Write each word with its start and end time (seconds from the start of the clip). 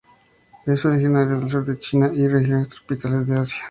Es 0.65 0.83
originario 0.83 1.39
del 1.39 1.51
sur 1.51 1.63
de 1.63 1.77
China 1.77 2.09
y 2.11 2.27
regiones 2.27 2.69
tropicales 2.69 3.27
de 3.27 3.37
Asia. 3.37 3.59